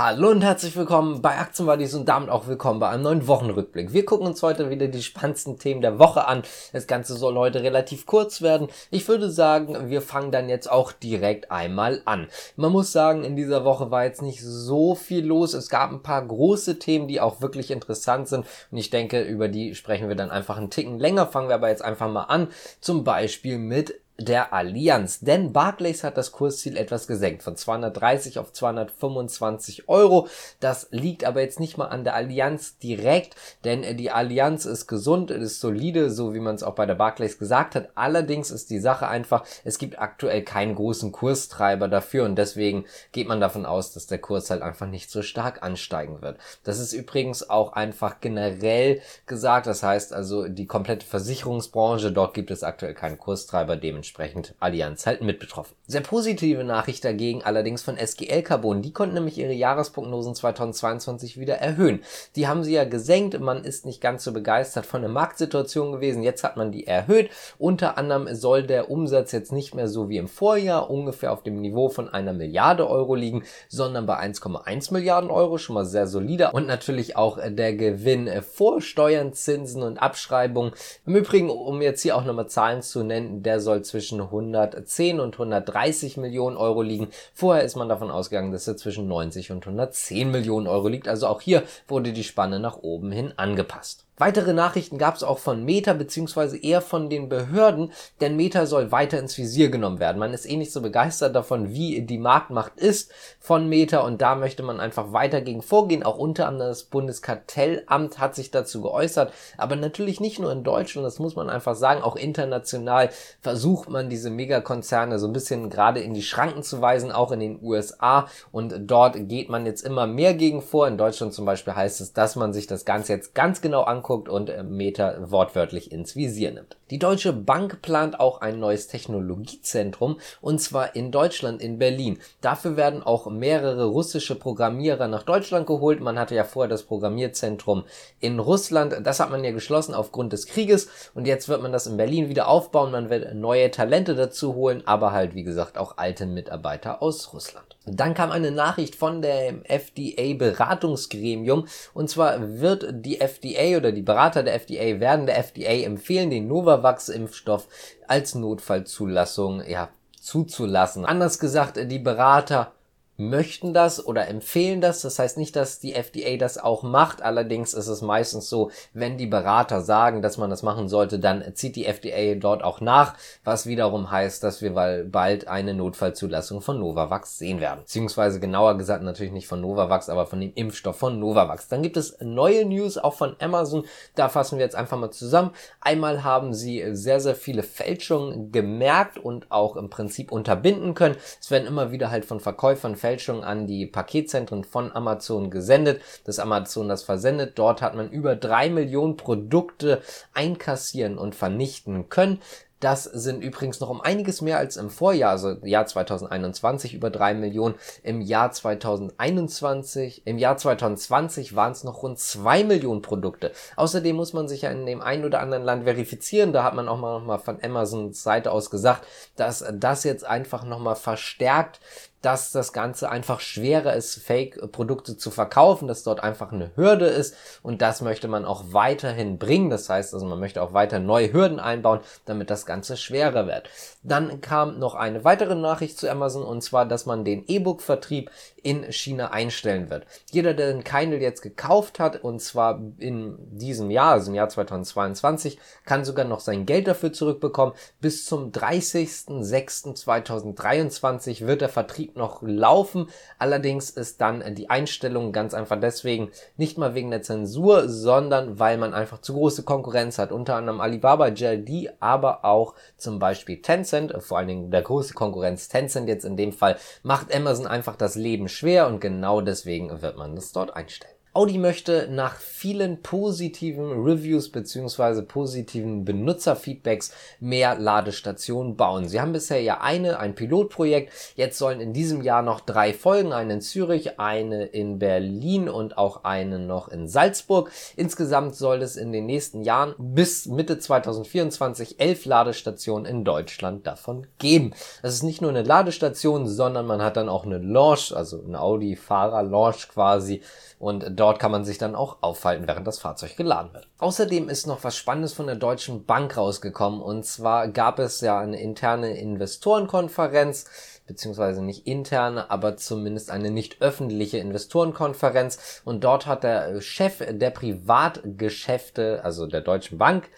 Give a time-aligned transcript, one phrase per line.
[0.00, 3.92] Hallo und herzlich willkommen bei Aktienbuddies und damit auch willkommen bei einem neuen Wochenrückblick.
[3.92, 6.44] Wir gucken uns heute wieder die spannendsten Themen der Woche an.
[6.72, 8.68] Das Ganze soll heute relativ kurz werden.
[8.92, 12.28] Ich würde sagen, wir fangen dann jetzt auch direkt einmal an.
[12.54, 15.52] Man muss sagen, in dieser Woche war jetzt nicht so viel los.
[15.52, 19.48] Es gab ein paar große Themen, die auch wirklich interessant sind und ich denke, über
[19.48, 21.26] die sprechen wir dann einfach einen Ticken länger.
[21.26, 22.46] Fangen wir aber jetzt einfach mal an.
[22.80, 25.20] Zum Beispiel mit der Allianz.
[25.20, 30.26] Denn Barclays hat das Kursziel etwas gesenkt von 230 auf 225 Euro.
[30.58, 35.30] Das liegt aber jetzt nicht mal an der Allianz direkt, denn die Allianz ist gesund,
[35.30, 37.90] ist solide, so wie man es auch bei der Barclays gesagt hat.
[37.94, 43.28] Allerdings ist die Sache einfach, es gibt aktuell keinen großen Kurstreiber dafür und deswegen geht
[43.28, 46.38] man davon aus, dass der Kurs halt einfach nicht so stark ansteigen wird.
[46.64, 49.68] Das ist übrigens auch einfach generell gesagt.
[49.68, 55.06] Das heißt also die komplette Versicherungsbranche, dort gibt es aktuell keinen Kurstreiber dementsprechend dementsprechend Allianz
[55.06, 55.74] halt mit betroffen.
[55.86, 58.82] Sehr positive Nachricht dagegen allerdings von SGL Carbon.
[58.82, 62.00] Die konnten nämlich ihre Jahresprognosen 2022 wieder erhöhen.
[62.36, 63.38] Die haben sie ja gesenkt.
[63.40, 66.22] Man ist nicht ganz so begeistert von der Marktsituation gewesen.
[66.22, 67.30] Jetzt hat man die erhöht.
[67.58, 71.60] Unter anderem soll der Umsatz jetzt nicht mehr so wie im Vorjahr ungefähr auf dem
[71.60, 75.58] Niveau von einer Milliarde Euro liegen, sondern bei 1,1 Milliarden Euro.
[75.58, 76.54] Schon mal sehr solider.
[76.54, 80.72] Und natürlich auch der Gewinn vor Steuern, Zinsen und Abschreibungen.
[81.06, 85.18] Im Übrigen, um jetzt hier auch nochmal Zahlen zu nennen, der soll zwischen zwischen 110
[85.18, 87.08] und 130 Millionen Euro liegen.
[87.34, 91.08] Vorher ist man davon ausgegangen, dass er zwischen 90 und 110 Millionen Euro liegt.
[91.08, 94.07] Also auch hier wurde die Spanne nach oben hin angepasst.
[94.18, 98.90] Weitere Nachrichten gab es auch von Meta beziehungsweise eher von den Behörden, denn Meta soll
[98.90, 100.18] weiter ins Visier genommen werden.
[100.18, 104.34] Man ist eh nicht so begeistert davon, wie die Marktmacht ist von Meta und da
[104.34, 106.02] möchte man einfach weiter gegen vorgehen.
[106.02, 111.06] Auch unter anderem das Bundeskartellamt hat sich dazu geäußert, aber natürlich nicht nur in Deutschland,
[111.06, 113.10] das muss man einfach sagen, auch international
[113.40, 117.38] versucht man diese Megakonzerne so ein bisschen gerade in die Schranken zu weisen, auch in
[117.38, 120.88] den USA und dort geht man jetzt immer mehr gegen vor.
[120.88, 124.07] In Deutschland zum Beispiel heißt es, dass man sich das Ganze jetzt ganz genau anguckt
[124.08, 126.76] anguckt und äh, Meta wortwörtlich ins Visier nimmt.
[126.90, 132.18] Die Deutsche Bank plant auch ein neues Technologiezentrum und zwar in Deutschland, in Berlin.
[132.40, 136.00] Dafür werden auch mehrere russische Programmierer nach Deutschland geholt.
[136.00, 137.84] Man hatte ja vorher das Programmierzentrum
[138.20, 138.96] in Russland.
[139.04, 142.30] Das hat man ja geschlossen aufgrund des Krieges und jetzt wird man das in Berlin
[142.30, 142.90] wieder aufbauen.
[142.90, 147.66] Man wird neue Talente dazu holen, aber halt wie gesagt auch alte Mitarbeiter aus Russland.
[147.84, 154.42] Dann kam eine Nachricht von dem FDA-Beratungsgremium und zwar wird die FDA oder die Berater
[154.42, 157.68] der FDA werden der FDA empfehlen, den Novavax-Impfstoff
[158.06, 159.88] als Notfallzulassung ja,
[160.20, 161.04] zuzulassen.
[161.04, 162.72] Anders gesagt, die Berater
[163.18, 165.02] möchten das oder empfehlen das.
[165.02, 167.20] Das heißt nicht, dass die FDA das auch macht.
[167.20, 171.44] Allerdings ist es meistens so, wenn die Berater sagen, dass man das machen sollte, dann
[171.54, 176.78] zieht die FDA dort auch nach, was wiederum heißt, dass wir bald eine Notfallzulassung von
[176.78, 177.80] Novavax sehen werden.
[177.80, 181.66] Beziehungsweise genauer gesagt natürlich nicht von Novavax, aber von dem Impfstoff von Novavax.
[181.66, 183.84] Dann gibt es neue News auch von Amazon.
[184.14, 185.50] Da fassen wir jetzt einfach mal zusammen.
[185.80, 191.16] Einmal haben sie sehr, sehr viele Fälschungen gemerkt und auch im Prinzip unterbinden können.
[191.40, 196.38] Es werden immer wieder halt von Verkäufern Fälschung an die Paketzentren von Amazon gesendet, dass
[196.38, 197.58] Amazon das versendet.
[197.58, 200.02] Dort hat man über drei Millionen Produkte
[200.34, 202.38] einkassieren und vernichten können.
[202.80, 207.34] Das sind übrigens noch um einiges mehr als im Vorjahr, also Jahr 2021 über drei
[207.34, 207.74] Millionen.
[208.04, 213.50] Im Jahr 2021, im Jahr 2020 waren es noch rund zwei Millionen Produkte.
[213.74, 216.52] Außerdem muss man sich ja in dem einen oder anderen Land verifizieren.
[216.52, 219.04] Da hat man auch mal, noch mal von Amazons Seite aus gesagt,
[219.34, 221.80] dass das jetzt einfach nochmal verstärkt
[222.22, 227.36] dass das Ganze einfach schwerer ist, Fake-Produkte zu verkaufen, dass dort einfach eine Hürde ist
[227.62, 229.70] und das möchte man auch weiterhin bringen.
[229.70, 233.70] Das heißt also, man möchte auch weiter neue Hürden einbauen, damit das Ganze schwerer wird.
[234.02, 238.30] Dann kam noch eine weitere Nachricht zu Amazon und zwar, dass man den E-Book-Vertrieb
[238.68, 240.04] in China einstellen wird.
[240.30, 244.50] Jeder, der den Kindle jetzt gekauft hat und zwar in diesem Jahr, also im Jahr
[244.50, 247.72] 2022, kann sogar noch sein Geld dafür zurückbekommen.
[248.02, 253.08] Bis zum 30.06.2023 wird der Vertrieb noch laufen.
[253.38, 258.76] Allerdings ist dann die Einstellung ganz einfach deswegen nicht mal wegen der Zensur, sondern weil
[258.76, 260.30] man einfach zu große Konkurrenz hat.
[260.30, 265.68] Unter anderem Alibaba, JD, aber auch zum Beispiel Tencent, vor allen Dingen der große Konkurrenz
[265.68, 270.16] Tencent jetzt in dem Fall, macht Amazon einfach das Leben schwer und genau deswegen wird
[270.16, 271.17] man das dort einstellen.
[271.38, 279.06] Audi möchte nach vielen positiven Reviews beziehungsweise positiven Benutzerfeedbacks mehr Ladestationen bauen.
[279.06, 281.12] Sie haben bisher ja eine, ein Pilotprojekt.
[281.36, 283.32] Jetzt sollen in diesem Jahr noch drei folgen.
[283.32, 287.70] Eine in Zürich, eine in Berlin und auch eine noch in Salzburg.
[287.94, 294.26] Insgesamt soll es in den nächsten Jahren bis Mitte 2024 elf Ladestationen in Deutschland davon
[294.38, 294.72] geben.
[295.02, 298.60] Das ist nicht nur eine Ladestation, sondern man hat dann auch eine Launch, also eine
[298.60, 300.42] Audi-Fahrer-Launch quasi.
[300.80, 303.88] Und dort kann man sich dann auch aufhalten, während das Fahrzeug geladen wird.
[303.98, 307.02] Außerdem ist noch was Spannendes von der Deutschen Bank rausgekommen.
[307.02, 310.64] Und zwar gab es ja eine interne Investorenkonferenz
[311.08, 315.82] beziehungsweise nicht interne, aber zumindest eine nicht öffentliche Investorenkonferenz.
[315.84, 320.28] Und dort hat der Chef der Privatgeschäfte, also der Deutschen Bank,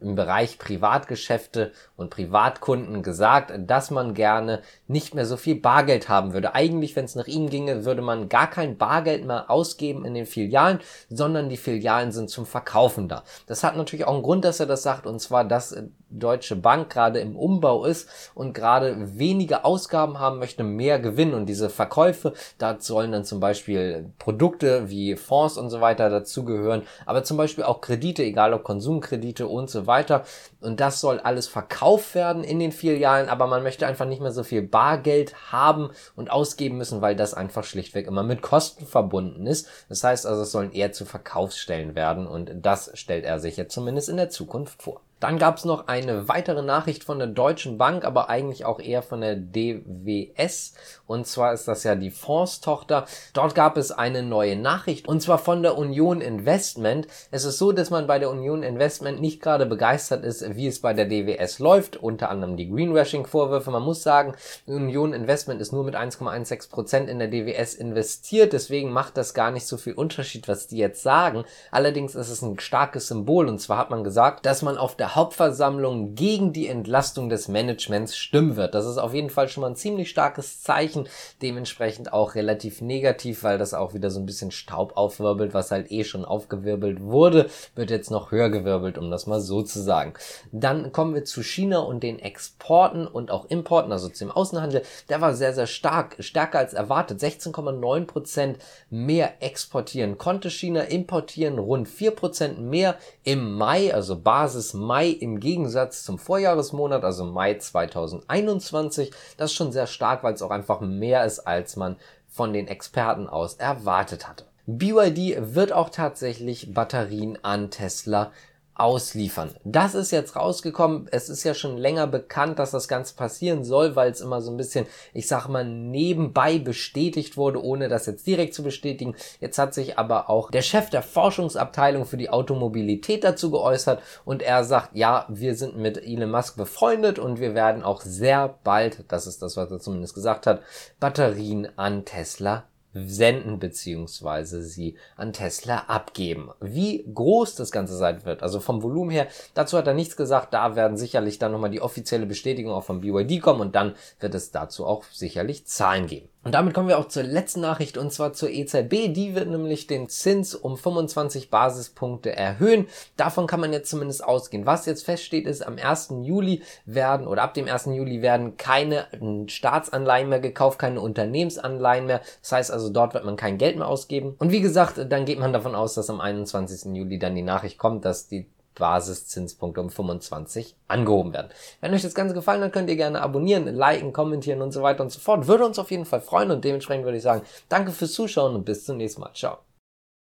[0.00, 6.32] im Bereich Privatgeschäfte und Privatkunden gesagt, dass man gerne nicht mehr so viel Bargeld haben
[6.32, 6.54] würde.
[6.54, 10.26] Eigentlich, wenn es nach ihm ginge, würde man gar kein Bargeld mehr ausgeben in den
[10.26, 13.24] Filialen, sondern die Filialen sind zum Verkaufen da.
[13.46, 15.76] Das hat natürlich auch einen Grund, dass er das sagt, und zwar, dass
[16.10, 21.46] Deutsche Bank gerade im Umbau ist und gerade wenige Ausgaben haben möchte, mehr Gewinn und
[21.46, 27.24] diese Verkäufe, da sollen dann zum Beispiel Produkte wie Fonds und so weiter dazugehören, aber
[27.24, 30.24] zum Beispiel auch Kredite, egal ob Konsumkredite und so weiter.
[30.60, 34.32] Und das soll alles verkauft werden in den Filialen, aber man möchte einfach nicht mehr
[34.32, 39.46] so viel Bargeld haben und ausgeben müssen, weil das einfach schlichtweg immer mit Kosten verbunden
[39.46, 39.68] ist.
[39.88, 43.74] Das heißt also, es sollen eher zu Verkaufsstellen werden und das stellt er sich jetzt
[43.74, 45.00] zumindest in der Zukunft vor.
[45.20, 49.02] Dann gab es noch eine weitere Nachricht von der Deutschen Bank, aber eigentlich auch eher
[49.02, 50.72] von der DWS.
[51.06, 53.04] Und zwar ist das ja die Fondstochter.
[53.34, 57.06] Dort gab es eine neue Nachricht und zwar von der Union Investment.
[57.30, 60.80] Es ist so, dass man bei der Union Investment nicht gerade begeistert ist, wie es
[60.80, 61.96] bei der DWS läuft.
[61.96, 63.70] Unter anderem die Greenwashing-Vorwürfe.
[63.70, 64.34] Man muss sagen,
[64.66, 68.54] Union Investment ist nur mit 1,16 Prozent in der DWS investiert.
[68.54, 71.44] Deswegen macht das gar nicht so viel Unterschied, was die jetzt sagen.
[71.70, 73.48] Allerdings ist es ein starkes Symbol.
[73.48, 78.16] Und zwar hat man gesagt, dass man auf der Hauptversammlung gegen die Entlastung des Managements
[78.16, 78.76] stimmen wird.
[78.76, 81.08] Das ist auf jeden Fall schon mal ein ziemlich starkes Zeichen,
[81.42, 85.90] dementsprechend auch relativ negativ, weil das auch wieder so ein bisschen Staub aufwirbelt, was halt
[85.90, 90.14] eh schon aufgewirbelt wurde, wird jetzt noch höher gewirbelt, um das mal so zu sagen.
[90.52, 94.82] Dann kommen wir zu China und den Exporten und auch Importen, also zum Außenhandel.
[95.08, 97.20] Der war sehr, sehr stark, stärker als erwartet.
[97.20, 98.58] 16,9 Prozent
[98.90, 105.08] mehr exportieren konnte China, importieren rund 4 Prozent mehr im Mai, also Basis Mai Mai
[105.08, 109.10] im Gegensatz zum Vorjahresmonat, also Mai 2021.
[109.38, 111.96] Das ist schon sehr stark, weil es auch einfach mehr ist, als man
[112.28, 114.44] von den Experten aus erwartet hatte.
[114.66, 118.30] BYD wird auch tatsächlich Batterien an Tesla
[118.74, 119.50] ausliefern.
[119.64, 121.06] Das ist jetzt rausgekommen.
[121.10, 124.50] Es ist ja schon länger bekannt, dass das Ganze passieren soll, weil es immer so
[124.50, 129.14] ein bisschen, ich sag mal, nebenbei bestätigt wurde, ohne das jetzt direkt zu bestätigen.
[129.40, 134.42] Jetzt hat sich aber auch der Chef der Forschungsabteilung für die Automobilität dazu geäußert und
[134.42, 139.04] er sagt, ja, wir sind mit Elon Musk befreundet und wir werden auch sehr bald,
[139.08, 140.62] das ist das, was er zumindest gesagt hat,
[140.98, 146.50] Batterien an Tesla senden beziehungsweise sie an Tesla abgeben.
[146.60, 150.54] Wie groß das Ganze sein wird, also vom Volumen her, dazu hat er nichts gesagt.
[150.54, 154.34] Da werden sicherlich dann nochmal die offizielle Bestätigung auch von BYD kommen und dann wird
[154.34, 156.28] es dazu auch sicherlich Zahlen geben.
[156.42, 159.12] Und damit kommen wir auch zur letzten Nachricht und zwar zur EZB.
[159.12, 162.86] Die wird nämlich den Zins um 25 Basispunkte erhöhen.
[163.18, 164.64] Davon kann man jetzt zumindest ausgehen.
[164.64, 166.14] Was jetzt feststeht ist, am 1.
[166.22, 167.86] Juli werden oder ab dem 1.
[167.86, 169.06] Juli werden keine
[169.48, 172.22] Staatsanleihen mehr gekauft, keine Unternehmensanleihen mehr.
[172.40, 174.34] Das heißt also, dort wird man kein Geld mehr ausgeben.
[174.38, 176.94] Und wie gesagt, dann geht man davon aus, dass am 21.
[176.94, 181.50] Juli dann die Nachricht kommt, dass die Basiszinspunkte um 25 angehoben werden.
[181.80, 185.02] Wenn euch das Ganze gefallen hat, könnt ihr gerne abonnieren, liken, kommentieren und so weiter
[185.02, 185.46] und so fort.
[185.46, 188.64] Würde uns auf jeden Fall freuen und dementsprechend würde ich sagen, danke fürs Zuschauen und
[188.64, 189.32] bis zum nächsten Mal.
[189.34, 189.58] Ciao.